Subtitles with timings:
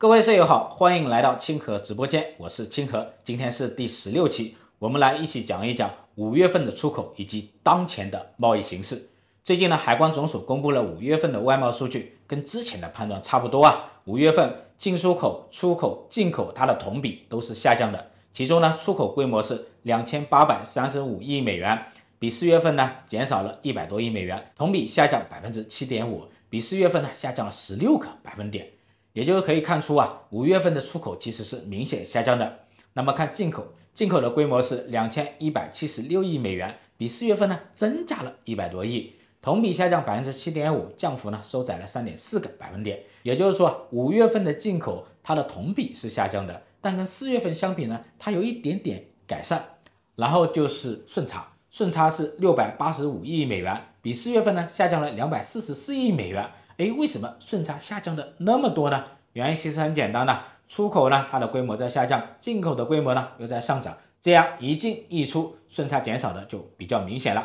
[0.00, 9.08] 各位舍友好，欢迎来到清河直播间，我是清河，今天是第十六期，我们来一起讲一讲五月份的出口以及当前的贸易形势。
[9.42, 13.90] 最近呢，海关总署公布了五月份的外贸数据，跟之前的判断差不多啊。
[14.04, 21.76] 五月份进出口、出口、进口它的同比都是下降的，其中呢，出口规模是两千八百三十五亿美元，
[22.20, 28.64] 比四月份呢减少了一百多亿美元，同比下降百分之七点五，比四月份呢下降了十六个百分点。
[29.12, 32.60] 也就是可以看出啊，五月份的出口其实是明显下降的。
[32.92, 43.00] 那么看进口，进口的规模是两千一百七十六亿美元，比四月份呢增加了一百多亿，同比下降百分之七点五，降幅呢收窄了三点四个百分点。
[43.22, 49.64] 也就是说，五月份的进口它的同比是下降的，但跟四月份相比呢，它有一点点改善。
[50.16, 56.50] 然后就是顺差，顺差是六百八十五亿美元，比四月份呢下降了两百四十四亿美元。
[56.78, 59.04] 哎，为什么顺差下降的那么多呢？
[59.32, 67.44] 原因其实很简单的，出口呢它的规模在下降，进口的规模呢又在上涨，这样一进一出，顺差减少的就比较明显了。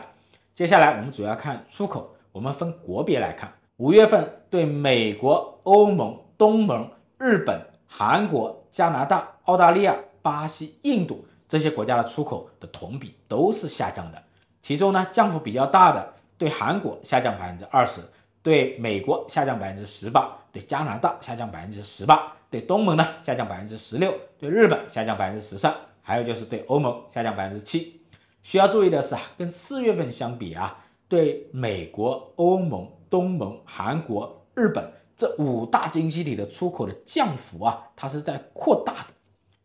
[0.53, 14.21] 接下来我们主要看出口，我们分国别来看，五月份对美国、欧盟、东盟、日本、韩国、加拿大、澳大利亚、巴西、印度这些国家的出口的同比都是下降的，
[14.61, 17.99] 其中呢降幅比较大的，对韩国下降百分之二十。
[18.43, 28.01] 对美国下降百分之十八，对加拿大下降百分之十八，对东盟呢下降百分之十六，对日本下降百分之十三，还有就是对欧盟下降百分之七。
[28.43, 30.77] 需要注意的是啊，跟四月份相比啊，
[31.07, 39.13] 对美国、欧盟、东盟、韩国、日本这五大经济体的出口的降幅啊，它是在扩大的。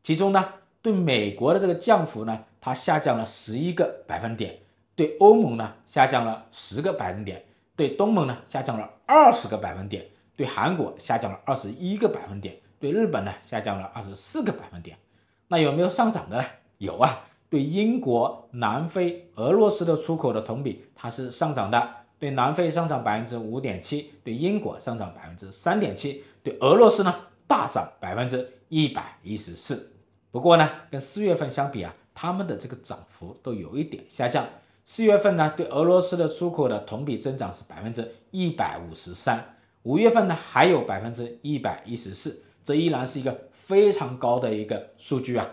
[0.04, 0.48] 其中呢，
[0.80, 4.56] 对美国的这个降幅呢，它下降了十一个百分点，
[4.94, 7.42] 对欧盟呢下降了十个百分点。
[7.78, 14.98] 对东盟呢下降了二十个百分点，对韩国下降了二十一个百分点，对日本呢下降了二十四个百分点。
[15.46, 16.44] 那有没有上涨的呢？
[16.78, 21.88] 有啊，对英国、南非、俄罗斯的出口的同比它是上涨的，
[22.18, 27.14] 对南非上涨百分之五点七，对英国上涨百分之三点七，对俄罗斯呢
[27.46, 29.92] 大涨百分之一百一十四。
[30.32, 34.44] 不过呢，跟四月份相比啊，他们的这个涨幅都有一点下降。
[34.90, 45.46] 四月份呢，对俄罗斯的出口的同比增长是百分之一百五十三，五月份呢还有百分之一百一十四，这依然是一个非常高的一个数据啊，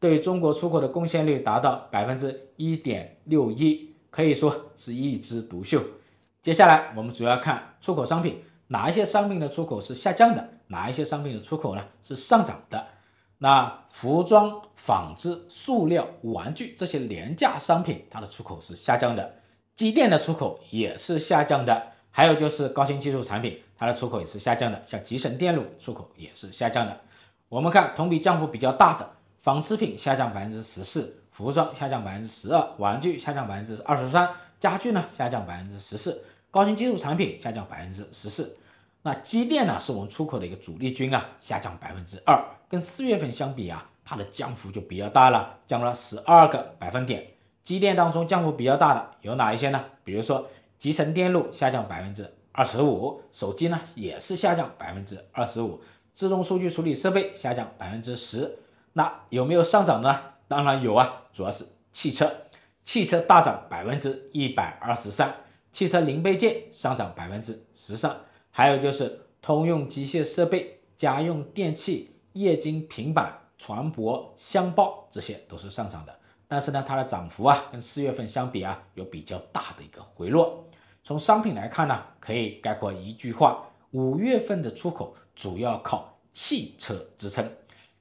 [0.00, 5.80] 对中国出口的贡献率达到百分之一点六一，可以说是一枝独秀。
[6.42, 12.84] 接下来我们主要看出口商品，哪一些商品的出口是下降的，哪一些商品的出口呢是上涨的。
[13.42, 19.34] 那服装、纺织、塑料、玩具这些廉价商品，它的出口是下降的，
[19.74, 27.00] 机电的出口也是下降的，还有就是高新技术产品，它的出口也是下降的，像集成电路出口也是下降的。
[27.48, 29.08] 我们看同比降幅比较大的，
[29.40, 34.28] 纺织品下降百分之十四，服装下降百分之十二，玩具下降百分之二十三，
[34.60, 38.54] 家具呢下降百分之十四，高新技术产品下降百分之十四。
[39.02, 47.26] 那机电呢，是我们出口的一个主力军啊，下降百分之二，跟四月份相比啊，它的降幅就比较大了，降了十二个百分点。
[47.62, 49.84] 机电当中降幅比较大的有哪一些呢？
[50.04, 50.46] 比如说
[50.78, 55.80] 集成电路下降百分之二十五，手机呢也是下降百分之二十五，
[56.12, 58.58] 自动数据处理设备下降百分之十。
[58.92, 60.20] 那有没有上涨呢？
[60.48, 62.30] 当然有啊，主要是汽车，
[62.84, 65.34] 汽车大涨百分之一百二十三，
[65.72, 68.14] 汽车零配件上涨百分之十三。
[68.60, 76.14] 还有就是通用机械设备、家用电器、液晶平板、船舶、箱包，这些都是上涨的。
[76.46, 80.62] 但是呢，它的涨幅啊，跟四月份相比啊，有比较大的一个回落。
[81.02, 87.50] 从商品来看呢，可以概括一句话：五月份的出口主要靠汽车支撑。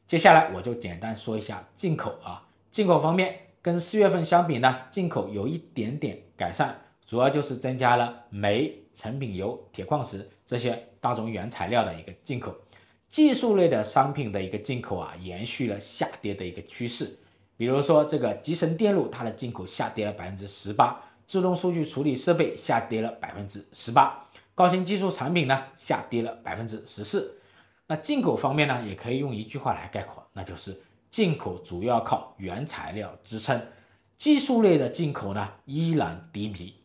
[0.07, 6.77] 接下来我就简单说一下进口啊，进口方面跟四月份相比呢，进口有一点点改善，
[7.09, 10.29] 主要就是增加了煤、成品油、铁矿石。
[10.45, 12.55] 这些大宗原材料的一个进口，
[13.07, 17.17] 技术类的商品的一个进口啊，延续了下跌的一个趋势。
[17.57, 27.39] 比如说这个集成电路，它的进口下跌了百分之十八；自动数据处理设备下跌了百分之十八；高新技术产品呢下跌了百分之十四。
[27.87, 30.79] 那进口方面呢，也可以用一句话来概括，那就是
[31.09, 33.59] 进口主要靠原材料支撑，
[34.15, 36.75] 技术类的进口呢依然低迷。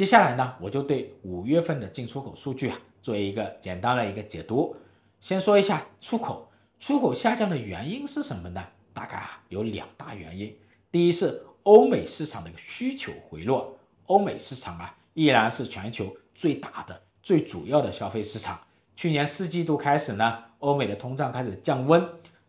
[0.00, 2.80] 接下来呢，我就对五月份的进出口数据啊。
[3.02, 4.74] 做一个简单的一个解读，
[5.20, 8.64] 先说一下出口，出口下降的原因是什么呢？
[8.94, 10.56] 大概啊有两大原因。
[10.90, 13.76] 第一是欧美市场的一个需求回落，
[14.06, 18.58] 欧美市场啊依然是全球最大的、最主要的消费市场，
[18.96, 22.02] 去年四季度开始呢，欧美的通胀开始降温，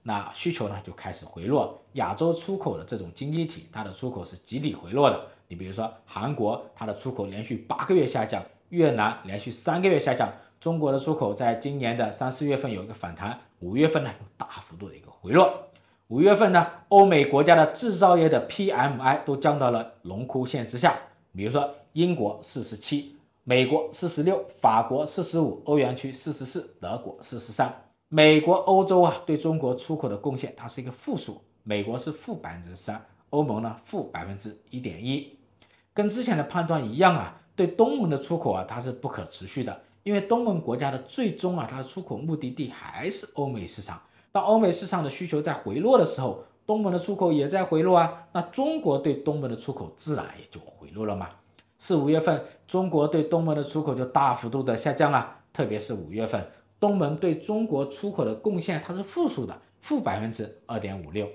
[0.04, 1.84] 那需求呢就开始回落。
[1.96, 5.28] 亚洲出口的这种经济体，它的出口是集体回落的。
[5.52, 10.32] 你比如说韩国，它的出口连续八个月下降；越南连续三个月下降。
[10.62, 15.54] 中国的出口在今年的三四月份有一个反弹，五月份呢有大幅度的一个回落。
[16.08, 20.98] 五月份呢，欧美国家的制造业的 PMI 都降到了荣枯线之下。
[21.36, 27.74] 比如说英国四十七，美国四十六，法国四十五，欧元区四十四，德国四十三。
[28.08, 35.38] 美国、欧洲啊对中国出口的贡献，它是一个负数，美国是负百分之三，欧盟呢负百分之一点一。
[35.94, 44.02] 跟之前的判断一样啊，对东盟的出口啊它是不可持续的，因为东盟国家的最终啊它的出口目的地还是欧美市场。
[44.32, 51.30] 当欧美市场的需求在回落的时候，东盟的出口也在回落啊，那中国对东盟的出口自然也就回落了嘛。
[51.78, 56.48] 四五月份，中国对东盟的出口就大幅度的下降了，特别是五月份，
[56.80, 61.28] 东盟对中国出口的贡献它是负数的，负百分之二点五六。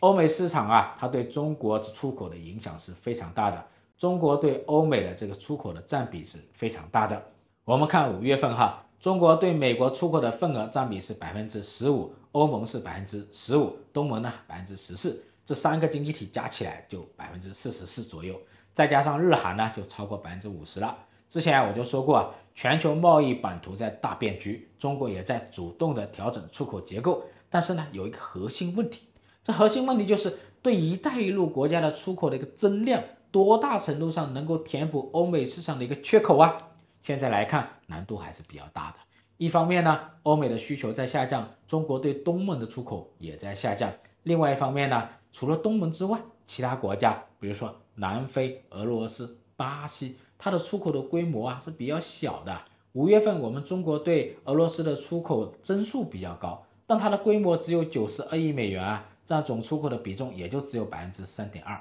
[0.00, 3.64] 欧美市场啊，它对中国出口的影响是非常大的，
[3.98, 7.22] 中国对欧美的这个出口的占比是非常大的。
[7.64, 8.82] 我们看五月份哈。
[8.98, 18.34] 中国对美国出口的份额占比是百分之十五，欧盟是百分之十五，东盟呢百分之十四，这三个经济体加起来就百分之四十四左右，
[18.72, 20.96] 再加上日韩呢就超过百分之五十了。
[21.28, 29.06] 之前我就说过啊，全球贸易版图在大变局，中国也在主动的调整出口结构，但是呢有一个核心问题，
[29.44, 36.56] 这核心问题就是对“一带一路”国家的出口的一个增量，多大程度上能够填补欧美市场的一个缺口啊？
[37.00, 38.96] 现在来看，难度还是比较大的。
[39.36, 43.92] 一方面呢，欧美的需求在下降，中国对东盟的出口也在下降。
[44.22, 52.58] 另外一方面呢，除了东盟之外，其他国家，比如说南非、俄罗斯、巴西，它的出口的规模啊是比较小的。
[52.92, 61.78] 五月份我们中国对俄罗斯的出口增速比较高，但它的规模只有九十二亿美元啊，占总出口的比重也就只有百分之三点二。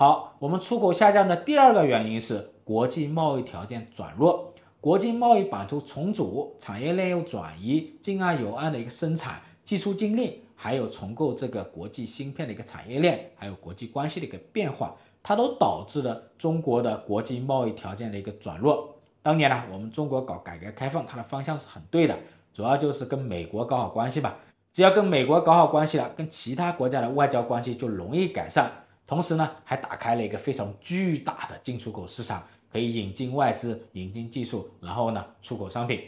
[0.00, 2.52] 好，我们出口下降的第二个原因是。
[2.64, 18.96] 国际贸易条件转弱，国际贸易版图重组，产业链又转移，近岸有岸的一个生产技术禁令，还有重构这个国际芯片的一个产业链，还有国际关系的一个变化，它都导致了中国的国际贸易条件的一个转弱。
[19.20, 22.16] 当年呢，我们中国搞改革开放，它的方向是很对的，
[22.54, 24.38] 主要就是跟美国搞好关系吧。
[24.72, 28.70] 只要跟美国搞好关系了，跟其他国家的外交关系就容易改善。
[29.10, 32.46] 同时呢，还打开了一个非常巨大的进出口市场。
[32.72, 36.04] 可以引进外资、引进技术，然后呢，出口商品。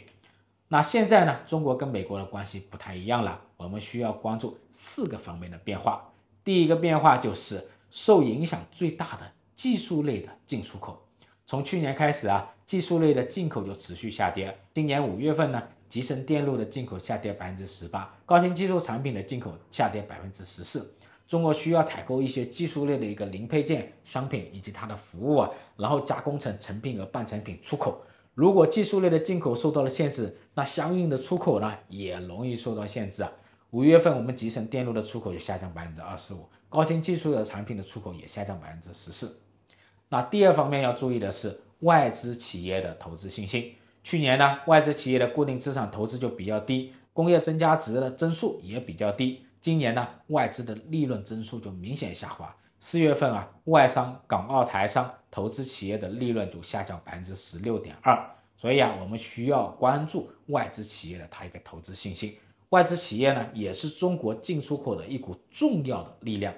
[0.69, 6.09] 那现在呢，中国跟美国的关系不太一样了，我们需要关注四个方面的变化。
[6.45, 11.05] 第一个变化就是受影响最大的技术类的进出口。
[11.45, 14.57] 从去年开始啊，技术类的进口就持续下跌。
[14.73, 20.95] 今年五月份呢，集成电路的进口下跌百分之十八，高新技术产品的进口下跌百分之十四。
[21.27, 28.01] 中国需要采购一些技术类的一个零配件商品以及它的服务啊，然后加工成成品和半成品出口。
[28.35, 33.31] 如果技术类的进口受到了限制，那相应的出口呢也容易受到限制啊。
[33.71, 39.39] 五月份我们集成电路的出口就下降百分之二十五，高新技术的产品的出口也下降百分之十四。
[40.09, 43.73] 那第二方面要注意的是外资企业的投资信心。
[44.03, 49.45] 去年呢，外资企业的固定资产投资就比较低，工业增加值的增速也比较低。
[49.63, 52.53] 今年呢，外资的利润增速就明显下滑。
[52.81, 58.29] 四月份啊，外商、港澳台商投资企业的利润就下降百分之十六点二。
[58.57, 62.35] 所以啊，我们需要关注外资企业的它一个投资信心。
[62.71, 66.53] 外资企业呢，也是中国进出口的一股重要的力量。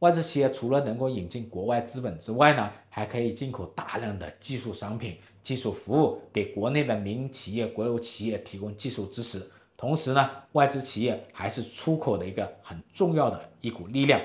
[0.00, 9.50] 外资企业除了能够引进国外资本之外呢，还可以进口大量的技术商品、技术服务，给国内的民营企业、国有企业提供技术支持。
[9.80, 14.20] 同时呢，外资企业还是出口的一个很重要的一股力量。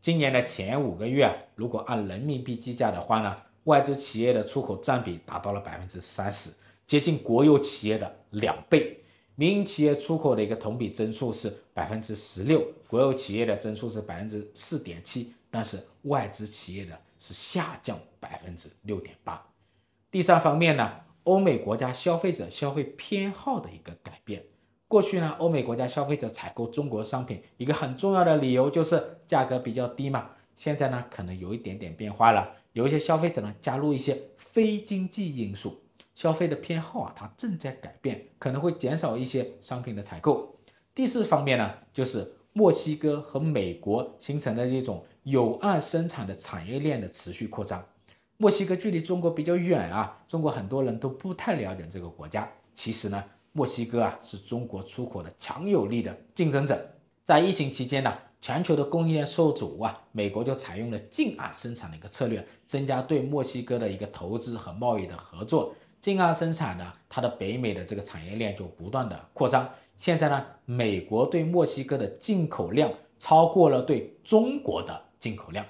[0.00, 6.50] 今年的前五个月啊，如果按人民币计价的话呢，外资企业的出口占比达到了百分之三十，
[6.88, 8.98] 接近国有企业的两倍。
[9.36, 19.40] 民营企业出口的一个同比增速是百分之十六，国有企业的增速是百分之四点七，但是外资企业的是下降百分之六点八。
[20.10, 20.90] 第三方面呢，
[21.22, 24.42] 欧美国家消费者消费偏好的一个改变。
[24.88, 30.30] 过去呢，欧美国家消费者采购中国商品，一个很重要的理由就是价格比较低嘛。
[30.54, 35.82] 现在呢，可能有一点点变化了，有一些消费者呢，加入一些非经济因素，
[36.14, 40.56] 消费的偏好啊，它正在改变，可能会减少一些商品的采购。
[40.94, 47.84] 第四方面呢，就是墨西哥和美国形成的一种有岸生产的产业链的持续扩张。
[48.36, 52.48] 墨西哥距离中国比较远啊，中国很多人都不太了解这个国家。
[52.72, 53.24] 其实呢。
[53.56, 56.78] 墨西哥啊是中国出口的强有力的竞争者。
[57.24, 65.74] 在疫情期间呢，全球的供应链受阻啊，美国就采用了近岸生产的一个策略，增加对墨西哥的一个投资和贸易的合作。
[66.02, 69.66] 近岸生产呢，它的北美的这个产业链就不断的扩张。
[69.96, 75.64] 现在呢，美国对墨西哥的进口量超过了对中国的进口量。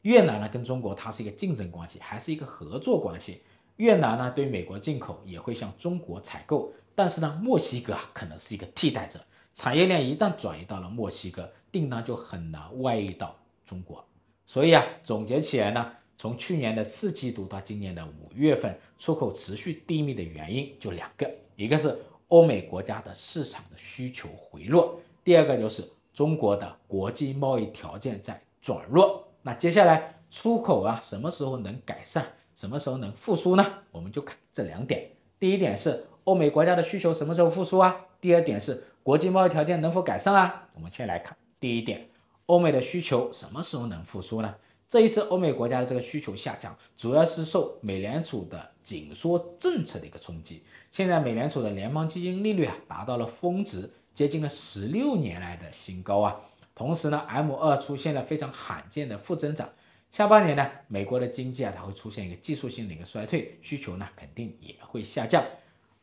[0.00, 3.42] 越南呢，跟中国它是一个竞争关系，还是一个合作关系？
[3.76, 9.20] 越南呢，对美国进口也会向中国采购，但是呢，墨西哥啊，可能是一个替代者。
[9.54, 14.04] 产业链一旦转移到了墨西哥，订单就很难外溢到中国。
[14.46, 29.24] 所以啊，总结起来呢，从去年的四季度到今年的五月份，出口持续低迷的原因就两个，一个是欧美国家的市场的需求回落，第二个就是中国的国际贸易条件在转弱。
[29.42, 32.26] 那接下来出口啊，什么时候能改善，
[32.56, 33.64] 什么时候能复苏呢？
[33.92, 35.08] 我们就看这两点。
[35.38, 38.04] 第一点是欧美国家的需求什么时候复苏啊？
[38.20, 38.84] 第二点是。
[39.02, 40.68] 国际贸易条件能否改善啊？
[40.74, 42.10] 我们先来看第一点，
[42.44, 44.54] 欧美的需求什么时候能复苏呢？
[44.86, 50.62] 这一次欧美国家的这个需求下降，主要是受美联储的紧缩政策的一个冲击。
[50.92, 56.38] 现在美联储的联邦基金利率啊达到了峰值，接近了十六年来的新高啊。
[56.74, 59.70] 同时呢，M 二出现了非常罕见的负增长。
[60.10, 65.42] 下半年呢，美国的经济啊它会出现一个技术性的一个衰退，需求呢肯定也会下降。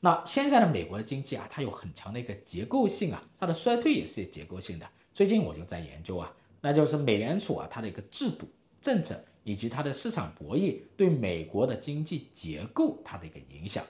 [0.05, 4.85] 那现在的美国的经济啊，它有很强的一个结构性啊，它的衰退也是结构性的。
[5.12, 6.31] 最近我就在研究啊，
[6.62, 8.47] 那就是美联储啊，它的一个制度、
[8.79, 13.83] 政策以及它的市场博弈对美国的经济结构它的一个影响。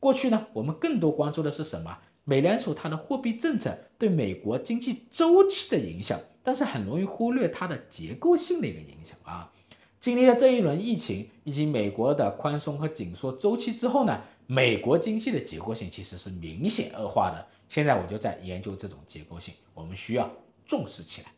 [0.00, 1.98] 过去呢，我们更多关注的是什么？
[2.24, 9.52] 美联储它的货币政策对美国经济周期的影响，但是很容易忽略它的结构性的一个影响啊。
[10.00, 20.30] 经历了这一轮疫情以及美国的宽松和紧缩周期之后呢，美国经济的结构性其实是明显恶化的，现在我就在研究这种结构性，我们需要
[20.66, 21.28] 重视起来。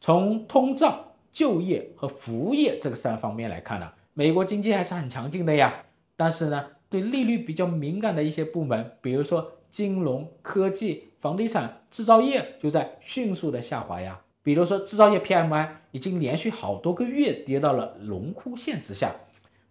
[0.00, 5.84] 从通胀、就业和服务业这个三方面来看呢，美国经济还是很强劲的呀。
[6.16, 14.20] 但是呢，对利率比较敏感的一些部门，比如说金融、科技、房地产、制造业，就在迅速的下滑呀。
[14.42, 19.14] 比如说制造业 PMI 已经连续好多个月跌到了荣枯线之下。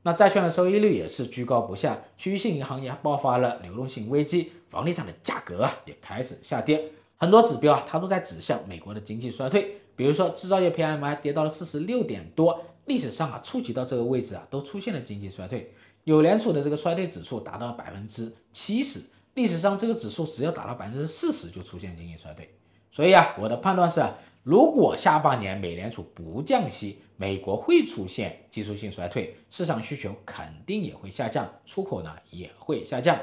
[0.03, 9.79] 那债券的收益率也是居高不下，区域性银行也爆发了流动性危机，房地产的价格啊也开始下跌，很多指标啊它都在指向美国的经济衰退。
[9.95, 15.71] 比如说制造业 PMI 跌到了四十六点多，历史上啊触及到这个位置啊都出现了经济衰退。
[16.05, 19.01] 有联储的这个衰退指数达到百分之七十，
[19.35, 22.49] 历史上这个指数只要达到百分之四十就出现经济衰退。
[22.91, 24.15] 所以啊，我的判断是啊。
[24.43, 33.19] 如果下半年美联储不降息，美国会出现技术性衰退，市场需求肯定也会下降，出口呢也会下降。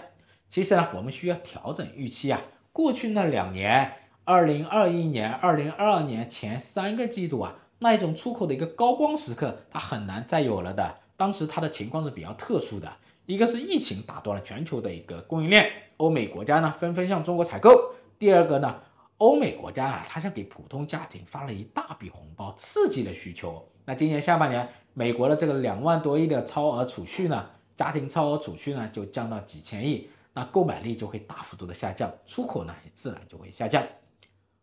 [0.49, 2.41] 其实呢，我们需要调整预期啊。
[2.73, 10.99] 过去那两年，二零二一年、二零二二年前三个季度啊，那一种出口的一个高光时刻，它很难再有了的。
[11.17, 12.89] 当时它的情况是比较特殊的，
[13.27, 17.73] 一个是疫情打断了全球的一个供应链，欧美国家呢纷纷向中国采购；
[18.21, 18.77] 第二个呢。
[19.19, 23.69] 欧美国家啊，它像给普通家庭发了一大笔红包，刺激了需求。
[23.85, 33.85] 那今年下半年，美国的这个两万多亿的超额储蓄呢，家庭超额储蓄呢就降到几千亿，那购买力就会大幅度的下降，出口呢也自然就会下降。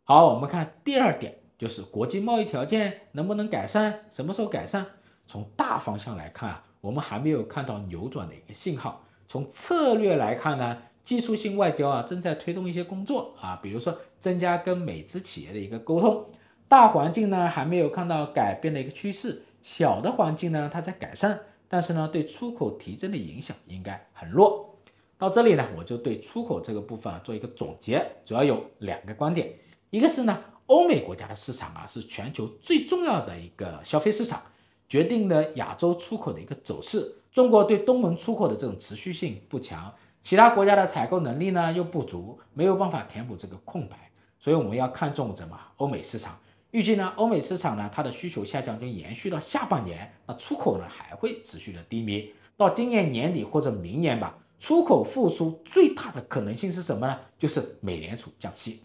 [0.06, 4.86] 好，我们看第二点，就是国际贸易条件能不能改善，什么时候改善？
[5.28, 9.04] 从大方向来看啊，我们还没有看到扭转的一个信号。
[9.28, 10.78] 从策略来看呢？
[11.06, 16.26] 技术性外交啊，正在推动一些工作啊，比如说增加跟美资企业的一个沟通。
[16.68, 24.76] 大环境呢，还没有看到改变的一个趋势，小的环境呢，它在改善，但是呢，对出口提振的影响应该很弱。
[25.20, 29.54] 到这里呢，我就对出口这个部分啊做一个总结，主要有两个观点，
[29.92, 34.42] 一个是呢，欧美国家的市场啊是全球最重要的一个消费市场，
[34.90, 37.18] 决定了亚洲出口的一个走势。
[37.32, 39.94] 中国对东盟出口的这种持续性不强。
[40.26, 43.96] 其他国家的采购能力呢又不足，没有办法填补这个空白，
[44.40, 45.56] 所以我们要看重什么？
[45.78, 46.36] 欧美市场。
[46.72, 54.36] 预计呢，欧美市场呢，它的需求下降将延续到下半年，那出口呢还会持续的低迷，到今年年底或者明年吧。
[54.60, 57.20] 出口复苏最大的可能性是什么呢？
[57.38, 58.82] 就是美联储降息。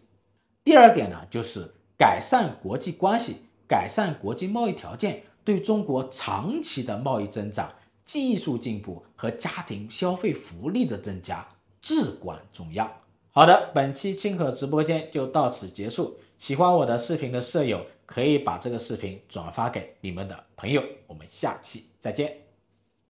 [0.62, 1.66] 第二点呢，就是
[1.96, 7.72] 改善国际关系，改善国际贸易条件，对中国长期的贸易增长。
[8.12, 11.46] 技术进步和家庭消费福利的增加
[11.80, 12.92] 至关重要。
[13.30, 16.18] 好的，本期清河直播间就到此结束。
[16.36, 20.82] 喜欢我的视频的舍友可以把这个视频转发给你们的朋友。
[21.06, 22.49] 我们下期再见。